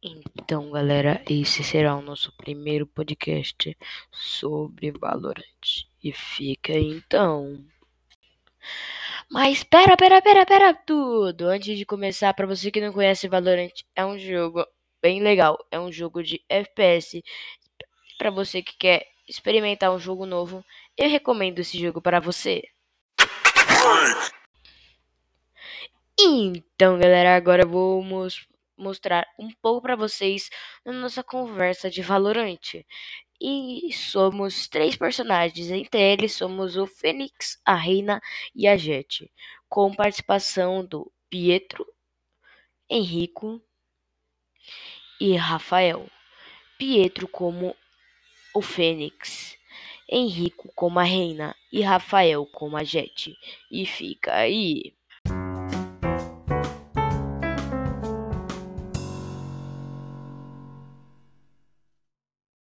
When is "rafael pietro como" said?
45.36-47.76